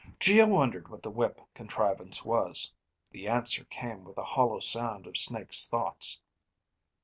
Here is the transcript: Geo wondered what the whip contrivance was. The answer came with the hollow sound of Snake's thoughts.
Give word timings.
Geo 0.19 0.47
wondered 0.47 0.87
what 0.87 1.03
the 1.03 1.11
whip 1.11 1.39
contrivance 1.53 2.25
was. 2.25 2.73
The 3.11 3.27
answer 3.27 3.65
came 3.65 4.03
with 4.03 4.15
the 4.15 4.23
hollow 4.23 4.59
sound 4.59 5.05
of 5.05 5.15
Snake's 5.15 5.67
thoughts. 5.67 6.21